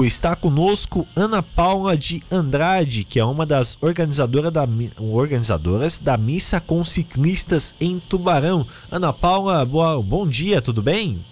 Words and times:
Está 0.00 0.34
conosco 0.34 1.06
Ana 1.14 1.42
Paula 1.42 1.94
de 1.94 2.22
Andrade, 2.30 3.04
que 3.04 3.20
é 3.20 3.24
uma 3.26 3.44
das 3.44 3.76
organizadoras 3.78 4.50
da, 4.50 4.66
organizadoras 4.98 5.98
da 5.98 6.16
missa 6.16 6.58
com 6.58 6.82
ciclistas 6.82 7.74
em 7.78 8.00
Tubarão. 8.00 8.66
Ana 8.90 9.12
Paula, 9.12 9.66
boa, 9.66 10.02
bom 10.02 10.26
dia, 10.26 10.62
tudo 10.62 10.80
bem? 10.80 11.22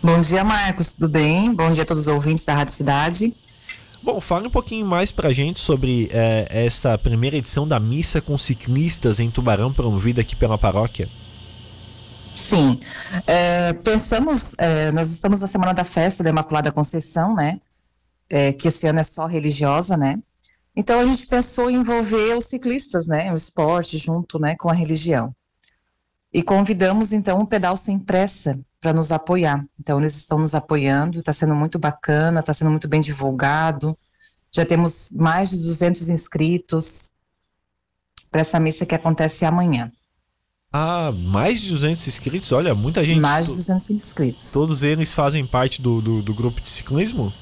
Bom 0.00 0.20
dia, 0.20 0.44
Marcos, 0.44 0.94
tudo 0.94 1.08
bem? 1.08 1.52
Bom 1.52 1.72
dia 1.72 1.82
a 1.82 1.86
todos 1.86 2.02
os 2.02 2.08
ouvintes 2.08 2.44
da 2.44 2.54
Rádio 2.54 2.74
Cidade. 2.74 3.34
Bom, 4.00 4.20
fale 4.20 4.46
um 4.46 4.50
pouquinho 4.50 4.86
mais 4.86 5.10
pra 5.10 5.32
gente 5.32 5.58
sobre 5.58 6.08
é, 6.12 6.46
essa 6.48 6.96
primeira 6.96 7.36
edição 7.36 7.66
da 7.66 7.80
missa 7.80 8.20
com 8.20 8.38
ciclistas 8.38 9.18
em 9.18 9.28
Tubarão, 9.28 9.72
promovida 9.72 10.20
aqui 10.20 10.36
pela 10.36 10.56
paróquia. 10.56 11.08
Sim, 12.34 12.80
é, 13.26 13.72
pensamos, 13.72 14.54
é, 14.58 14.90
nós 14.90 15.10
estamos 15.10 15.40
na 15.40 15.46
semana 15.46 15.72
da 15.72 15.84
festa 15.84 16.22
da 16.24 16.30
Imaculada 16.30 16.72
Conceição, 16.72 17.34
né? 17.34 17.60
É, 18.28 18.52
que 18.52 18.68
esse 18.68 18.86
ano 18.86 19.00
é 19.00 19.02
só 19.02 19.26
religiosa, 19.26 19.96
né? 19.96 20.16
Então 20.74 20.98
a 20.98 21.04
gente 21.04 21.26
pensou 21.26 21.70
em 21.70 21.76
envolver 21.76 22.36
os 22.36 22.46
ciclistas, 22.46 23.06
né? 23.06 23.32
O 23.32 23.36
esporte 23.36 23.96
junto, 23.98 24.38
né? 24.38 24.56
Com 24.58 24.68
a 24.68 24.74
religião. 24.74 25.34
E 26.32 26.42
convidamos 26.42 27.12
então 27.12 27.40
o 27.40 27.46
Pedal 27.46 27.76
Sem 27.76 27.98
Pressa 27.98 28.58
para 28.80 28.92
nos 28.92 29.12
apoiar. 29.12 29.64
Então 29.78 30.00
eles 30.00 30.16
estão 30.16 30.38
nos 30.38 30.54
apoiando, 30.54 31.20
está 31.20 31.32
sendo 31.32 31.54
muito 31.54 31.78
bacana, 31.78 32.40
está 32.40 32.52
sendo 32.52 32.72
muito 32.72 32.88
bem 32.88 33.00
divulgado. 33.00 33.96
Já 34.50 34.66
temos 34.66 35.12
mais 35.12 35.50
de 35.50 35.58
200 35.58 36.08
inscritos 36.08 37.12
para 38.30 38.40
essa 38.40 38.58
missa 38.58 38.84
que 38.84 38.94
acontece 38.94 39.44
amanhã. 39.44 39.92
Ah, 40.76 41.12
mais 41.12 41.60
de 41.60 41.68
200 41.68 42.08
inscritos? 42.08 42.50
Olha, 42.50 42.74
muita 42.74 43.04
gente. 43.04 43.20
Mais 43.20 43.46
de 43.46 43.52
200 43.52 43.90
inscritos. 43.90 44.50
Todos 44.50 44.82
eles 44.82 45.14
fazem 45.14 45.46
parte 45.46 45.80
do, 45.80 46.00
do, 46.00 46.20
do 46.20 46.34
grupo 46.34 46.60
de 46.60 46.68
ciclismo? 46.68 47.32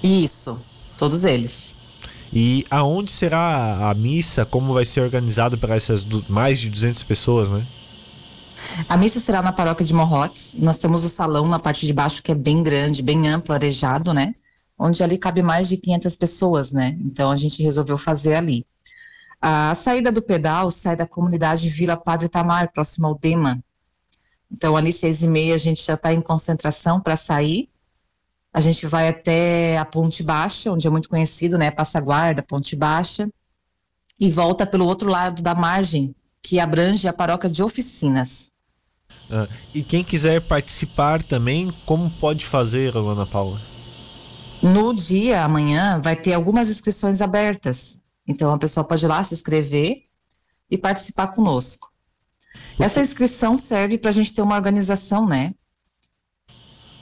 Isso, 0.00 0.60
todos 0.96 1.24
eles. 1.24 1.74
E 2.32 2.64
aonde 2.70 3.10
será 3.10 3.90
a 3.90 3.92
missa? 3.94 4.44
Como 4.44 4.72
vai 4.72 4.84
ser 4.84 5.00
organizado 5.00 5.58
para 5.58 5.74
essas 5.74 6.06
mais 6.28 6.60
de 6.60 6.70
200 6.70 7.02
pessoas, 7.02 7.50
né? 7.50 7.66
A 8.88 8.96
missa 8.96 9.18
será 9.18 9.42
na 9.42 9.52
paróquia 9.52 9.84
de 9.84 9.92
Morrotes. 9.92 10.54
Nós 10.56 10.78
temos 10.78 11.04
o 11.04 11.08
salão 11.08 11.48
na 11.48 11.58
parte 11.58 11.84
de 11.88 11.92
baixo 11.92 12.22
que 12.22 12.30
é 12.30 12.36
bem 12.36 12.62
grande, 12.62 13.02
bem 13.02 13.26
amplo, 13.26 13.52
arejado, 13.52 14.14
né? 14.14 14.32
Onde 14.78 15.02
ali 15.02 15.18
cabe 15.18 15.42
mais 15.42 15.68
de 15.68 15.76
500 15.76 16.16
pessoas, 16.16 16.70
né? 16.70 16.96
Então 17.04 17.32
a 17.32 17.36
gente 17.36 17.60
resolveu 17.64 17.98
fazer 17.98 18.36
ali. 18.36 18.64
A 19.46 19.74
saída 19.74 20.10
do 20.10 20.22
pedal 20.22 20.70
sai 20.70 20.96
da 20.96 21.06
comunidade 21.06 21.68
Vila 21.68 21.98
Padre 21.98 22.30
Tamar, 22.30 22.72
próximo 22.72 23.08
ao 23.08 23.14
Dema. 23.14 23.58
Então, 24.50 24.74
ali, 24.74 24.90
seis 24.90 25.22
e 25.22 25.28
meia, 25.28 25.54
a 25.54 25.58
gente 25.58 25.84
já 25.84 25.92
está 25.92 26.14
em 26.14 26.20
concentração 26.22 26.98
para 26.98 27.14
sair. 27.14 27.68
A 28.54 28.60
gente 28.62 28.86
vai 28.86 29.06
até 29.06 29.76
a 29.76 29.84
Ponte 29.84 30.22
Baixa, 30.22 30.72
onde 30.72 30.86
é 30.86 30.90
muito 30.90 31.10
conhecido, 31.10 31.58
né? 31.58 31.70
Passa 31.70 32.00
Guarda, 32.00 32.42
Ponte 32.42 32.74
Baixa. 32.74 33.28
E 34.18 34.30
volta 34.30 34.66
pelo 34.66 34.86
outro 34.86 35.10
lado 35.10 35.42
da 35.42 35.54
margem, 35.54 36.14
que 36.42 36.58
abrange 36.58 37.06
a 37.06 37.12
paróquia 37.12 37.50
de 37.50 37.62
Oficinas. 37.62 38.50
Ah, 39.30 39.46
e 39.74 39.82
quem 39.82 40.02
quiser 40.02 40.40
participar 40.40 41.22
também, 41.22 41.70
como 41.84 42.08
pode 42.12 42.46
fazer, 42.46 42.96
Ana 42.96 43.26
Paula? 43.26 43.60
No 44.62 44.94
dia, 44.94 45.44
amanhã, 45.44 46.00
vai 46.00 46.16
ter 46.16 46.32
algumas 46.32 46.70
inscrições 46.70 47.20
abertas. 47.20 48.02
Então 48.26 48.52
a 48.52 48.58
pessoa 48.58 48.84
pode 48.84 49.04
ir 49.04 49.08
lá 49.08 49.22
se 49.22 49.34
inscrever 49.34 50.04
e 50.70 50.78
participar 50.78 51.28
conosco. 51.28 51.92
Essa 52.78 53.00
inscrição 53.00 53.56
serve 53.56 53.98
para 53.98 54.10
a 54.10 54.12
gente 54.12 54.34
ter 54.34 54.42
uma 54.42 54.56
organização, 54.56 55.26
né? 55.26 55.54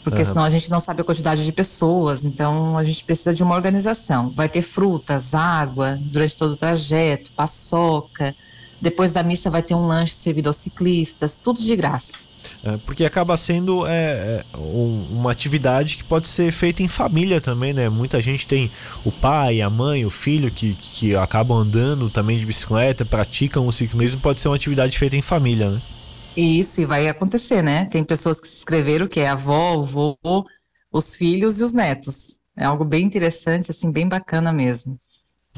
Porque 0.02 0.20
uhum. 0.20 0.24
senão 0.24 0.42
a 0.42 0.50
gente 0.50 0.70
não 0.70 0.80
sabe 0.80 1.00
a 1.00 1.04
quantidade 1.04 1.44
de 1.44 1.52
pessoas, 1.52 2.24
então 2.24 2.76
a 2.76 2.84
gente 2.84 3.04
precisa 3.04 3.32
de 3.32 3.42
uma 3.42 3.54
organização. 3.54 4.30
Vai 4.30 4.48
ter 4.48 4.62
frutas, 4.62 5.34
água 5.34 5.96
durante 6.10 6.36
todo 6.36 6.52
o 6.52 6.56
trajeto, 6.56 7.32
paçoca. 7.32 8.34
Depois 8.82 9.12
da 9.12 9.22
missa 9.22 9.48
vai 9.48 9.62
ter 9.62 9.76
um 9.76 9.86
lanche 9.86 10.12
servido 10.12 10.48
aos 10.48 10.56
ciclistas, 10.56 11.38
tudo 11.38 11.62
de 11.62 11.76
graça. 11.76 12.24
É, 12.64 12.76
porque 12.78 13.04
acaba 13.04 13.36
sendo 13.36 13.86
é, 13.86 14.44
é 14.52 14.56
uma 14.56 15.30
atividade 15.30 15.96
que 15.96 16.02
pode 16.02 16.26
ser 16.26 16.50
feita 16.50 16.82
em 16.82 16.88
família 16.88 17.40
também, 17.40 17.72
né? 17.72 17.88
Muita 17.88 18.20
gente 18.20 18.44
tem 18.44 18.68
o 19.04 19.12
pai, 19.12 19.60
a 19.60 19.70
mãe, 19.70 20.04
o 20.04 20.10
filho 20.10 20.50
que, 20.50 20.74
que 20.74 21.14
acabam 21.14 21.58
andando 21.58 22.10
também 22.10 22.36
de 22.36 22.44
bicicleta, 22.44 23.04
praticam 23.04 23.68
o 23.68 23.72
ciclismo, 23.72 24.20
pode 24.20 24.40
ser 24.40 24.48
uma 24.48 24.56
atividade 24.56 24.98
feita 24.98 25.16
em 25.16 25.22
família, 25.22 25.70
né? 25.70 25.80
Isso, 26.36 26.80
e 26.80 26.86
vai 26.86 27.06
acontecer, 27.06 27.62
né? 27.62 27.84
Tem 27.84 28.02
pessoas 28.02 28.40
que 28.40 28.48
se 28.48 28.58
inscreveram, 28.58 29.06
que 29.06 29.20
é 29.20 29.28
a 29.28 29.32
avó, 29.32 29.76
o 29.76 29.84
vô, 29.84 30.16
os 30.92 31.14
filhos 31.14 31.60
e 31.60 31.64
os 31.64 31.72
netos. 31.72 32.40
É 32.56 32.64
algo 32.64 32.84
bem 32.84 33.04
interessante, 33.06 33.70
assim, 33.70 33.92
bem 33.92 34.08
bacana 34.08 34.52
mesmo. 34.52 34.98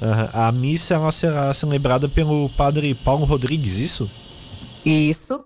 Uhum. 0.00 0.28
A 0.32 0.52
missa 0.52 0.94
ela 0.94 1.12
será 1.12 1.52
celebrada 1.54 2.08
pelo 2.08 2.48
padre 2.50 2.94
Paulo 2.94 3.24
Rodrigues, 3.24 3.78
isso? 3.78 4.10
Isso, 4.84 5.44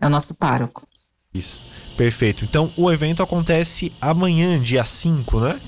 é 0.00 0.06
o 0.06 0.10
nosso 0.10 0.34
pároco. 0.34 0.86
Isso, 1.34 1.64
perfeito. 1.96 2.44
Então 2.44 2.72
o 2.76 2.90
evento 2.90 3.22
acontece 3.22 3.92
amanhã, 4.00 4.60
dia 4.60 4.84
5, 4.84 5.40
né? 5.40 5.60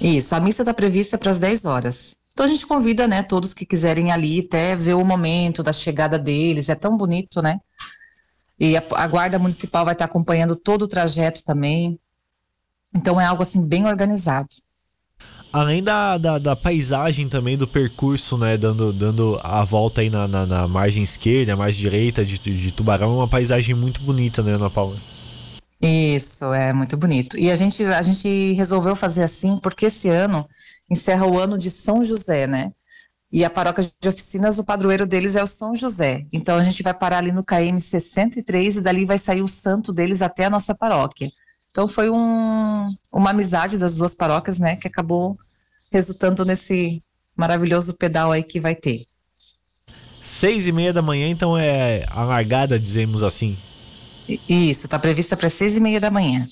Isso, 0.00 0.34
a 0.34 0.40
missa 0.40 0.62
está 0.62 0.74
prevista 0.74 1.16
para 1.16 1.30
as 1.30 1.38
10 1.38 1.64
horas. 1.64 2.16
Então 2.32 2.44
a 2.44 2.48
gente 2.48 2.66
convida, 2.66 3.08
né, 3.08 3.22
todos 3.22 3.54
que 3.54 3.64
quiserem 3.64 4.12
ali 4.12 4.40
até 4.40 4.76
ver 4.76 4.94
o 4.94 5.04
momento 5.04 5.62
da 5.62 5.72
chegada 5.72 6.18
deles, 6.18 6.68
é 6.68 6.74
tão 6.74 6.94
bonito, 6.94 7.40
né? 7.40 7.58
E 8.60 8.76
a, 8.76 8.82
a 8.94 9.06
guarda 9.06 9.38
municipal 9.38 9.84
vai 9.84 9.94
estar 9.94 10.04
acompanhando 10.04 10.54
todo 10.54 10.82
o 10.82 10.88
trajeto 10.88 11.42
também. 11.42 11.98
Então 12.94 13.20
é 13.20 13.24
algo 13.24 13.42
assim 13.42 13.66
bem 13.66 13.86
organizado. 13.86 14.48
Além 15.56 15.82
da, 15.82 16.18
da, 16.18 16.38
da, 16.38 16.54
paisagem 16.54 17.30
também 17.30 17.56
do 17.56 17.66
percurso, 17.66 18.36
né? 18.36 18.58
Dando, 18.58 18.92
dando 18.92 19.40
a 19.42 19.64
volta 19.64 20.02
aí 20.02 20.10
na, 20.10 20.28
na, 20.28 20.44
na 20.44 20.68
margem 20.68 21.02
esquerda, 21.02 21.56
margem 21.56 21.80
direita 21.80 22.26
de, 22.26 22.36
de 22.36 22.70
Tubarão, 22.70 23.12
é 23.12 23.16
uma 23.16 23.26
paisagem 23.26 23.74
muito 23.74 24.02
bonita, 24.02 24.42
né, 24.42 24.52
Ana 24.52 24.68
Paula? 24.68 24.98
Isso, 25.80 26.52
é 26.52 26.74
muito 26.74 26.94
bonito. 26.98 27.38
E 27.38 27.50
a 27.50 27.56
gente, 27.56 27.82
a 27.86 28.02
gente 28.02 28.52
resolveu 28.52 28.94
fazer 28.94 29.22
assim 29.22 29.56
porque 29.56 29.86
esse 29.86 30.10
ano 30.10 30.46
encerra 30.90 31.26
o 31.26 31.38
ano 31.38 31.56
de 31.56 31.70
São 31.70 32.04
José, 32.04 32.46
né? 32.46 32.68
E 33.32 33.42
a 33.42 33.48
paróquia 33.48 33.90
de 33.98 34.08
oficinas, 34.10 34.58
o 34.58 34.64
padroeiro 34.64 35.06
deles 35.06 35.36
é 35.36 35.42
o 35.42 35.46
São 35.46 35.74
José. 35.74 36.26
Então 36.34 36.58
a 36.58 36.62
gente 36.62 36.82
vai 36.82 36.92
parar 36.92 37.16
ali 37.16 37.32
no 37.32 37.42
KM 37.42 37.80
63 37.80 38.76
e 38.76 38.82
dali 38.82 39.06
vai 39.06 39.16
sair 39.16 39.40
o 39.40 39.48
santo 39.48 39.90
deles 39.90 40.20
até 40.20 40.44
a 40.44 40.50
nossa 40.50 40.74
paróquia. 40.74 41.30
Então 41.70 41.88
foi 41.88 42.10
um, 42.10 42.94
uma 43.10 43.30
amizade 43.30 43.78
das 43.78 43.96
duas 43.96 44.14
paróquias, 44.14 44.60
né, 44.60 44.76
que 44.76 44.86
acabou 44.86 45.38
resultando 45.96 46.44
nesse 46.44 47.02
maravilhoso 47.34 47.94
pedal 47.94 48.30
aí 48.32 48.42
que 48.42 48.60
vai 48.60 48.74
ter. 48.74 49.06
Seis 50.20 50.66
e 50.66 50.72
meia 50.72 50.92
da 50.92 51.00
manhã, 51.00 51.28
então 51.28 51.56
é 51.56 52.04
a 52.10 52.22
largada, 52.24 52.78
dizemos 52.78 53.22
assim. 53.22 53.56
Isso, 54.48 54.86
está 54.86 54.98
prevista 54.98 55.36
para 55.36 55.48
seis 55.48 55.76
e 55.76 55.80
meia 55.80 56.00
da 56.00 56.10
manhã. 56.10 56.46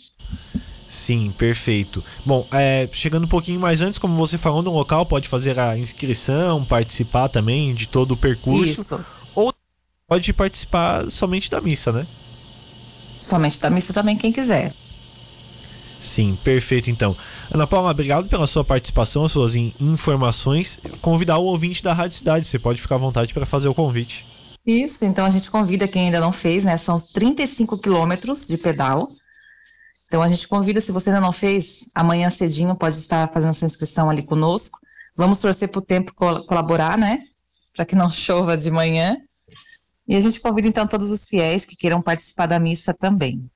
Sim, 0.88 1.30
perfeito. 1.36 2.02
Bom, 2.24 2.46
é, 2.52 2.88
chegando 2.92 3.24
um 3.24 3.28
pouquinho 3.28 3.60
mais 3.60 3.82
antes, 3.82 3.98
como 3.98 4.16
você 4.16 4.38
falou, 4.38 4.62
no 4.62 4.72
local 4.72 5.04
pode 5.04 5.28
fazer 5.28 5.58
a 5.58 5.76
inscrição, 5.76 6.64
participar 6.64 7.28
também 7.28 7.74
de 7.74 7.86
todo 7.86 8.12
o 8.12 8.16
percurso. 8.16 8.80
Isso. 8.80 9.06
Ou 9.34 9.52
pode 10.06 10.32
participar 10.32 11.10
somente 11.10 11.50
da 11.50 11.60
missa, 11.60 11.92
né? 11.92 12.06
Somente 13.20 13.60
da 13.60 13.68
missa 13.68 13.92
também, 13.92 14.16
quem 14.16 14.32
quiser. 14.32 14.72
Sim, 16.04 16.38
perfeito 16.44 16.90
então. 16.90 17.16
Ana 17.50 17.66
Paula, 17.66 17.90
obrigado 17.90 18.28
pela 18.28 18.46
sua 18.46 18.62
participação, 18.62 19.26
suas 19.26 19.56
informações. 19.56 20.78
Convidar 21.00 21.38
o 21.38 21.44
ouvinte 21.44 21.82
da 21.82 21.94
Rádio 21.94 22.18
Cidade, 22.18 22.46
você 22.46 22.58
pode 22.58 22.80
ficar 22.80 22.96
à 22.96 22.98
vontade 22.98 23.32
para 23.32 23.46
fazer 23.46 23.68
o 23.68 23.74
convite. 23.74 24.26
Isso, 24.66 25.04
então 25.04 25.24
a 25.24 25.30
gente 25.30 25.50
convida 25.50 25.88
quem 25.88 26.06
ainda 26.06 26.20
não 26.20 26.30
fez, 26.30 26.64
né? 26.64 26.76
São 26.76 26.94
os 26.94 27.06
35 27.06 27.78
quilômetros 27.78 28.46
de 28.46 28.58
pedal. 28.58 29.08
Então 30.06 30.20
a 30.20 30.28
gente 30.28 30.46
convida, 30.46 30.80
se 30.80 30.92
você 30.92 31.08
ainda 31.08 31.22
não 31.22 31.32
fez, 31.32 31.88
amanhã 31.94 32.28
cedinho 32.28 32.76
pode 32.76 32.96
estar 32.96 33.32
fazendo 33.32 33.54
sua 33.54 33.66
inscrição 33.66 34.10
ali 34.10 34.22
conosco. 34.22 34.78
Vamos 35.16 35.40
torcer 35.40 35.70
para 35.70 35.78
o 35.78 35.82
tempo 35.82 36.12
colaborar, 36.14 36.98
né? 36.98 37.24
Para 37.74 37.86
que 37.86 37.96
não 37.96 38.10
chova 38.12 38.58
de 38.58 38.70
manhã. 38.70 39.16
E 40.06 40.14
a 40.14 40.20
gente 40.20 40.38
convida 40.38 40.68
então 40.68 40.86
todos 40.86 41.10
os 41.10 41.28
fiéis 41.28 41.64
que 41.64 41.76
queiram 41.76 42.02
participar 42.02 42.46
da 42.46 42.58
missa 42.58 42.92
também. 42.92 43.50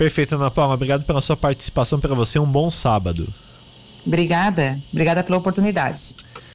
Perfeito, 0.00 0.34
Ana 0.34 0.50
Paula. 0.50 0.72
Obrigado 0.72 1.04
pela 1.04 1.20
sua 1.20 1.36
participação. 1.36 2.00
Para 2.00 2.14
você, 2.14 2.38
um 2.38 2.50
bom 2.50 2.70
sábado. 2.70 3.28
Obrigada. 4.06 4.80
Obrigada 4.90 5.22
pela 5.22 5.36
oportunidade. 5.36 6.16